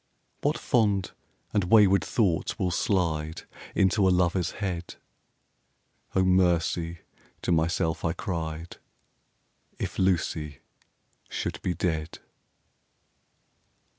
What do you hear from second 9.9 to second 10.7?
Lucy